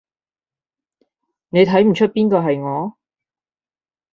[1.49, 2.97] 你睇唔岀邊個係我？